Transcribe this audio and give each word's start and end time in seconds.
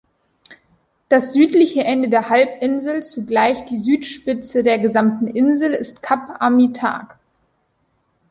Das 1.09 1.31
südliche 1.33 1.83
Ende 1.83 2.09
der 2.09 2.27
Halbinsel, 2.29 3.03
zugleich 3.03 3.65
die 3.65 3.77
Südspitze 3.77 4.63
der 4.63 4.79
gesamten 4.79 5.27
Insel, 5.27 5.73
ist 5.73 6.01
Kap 6.01 6.37
Armitage. 6.41 7.13